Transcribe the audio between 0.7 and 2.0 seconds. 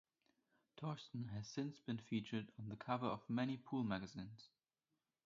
Thorsten has since been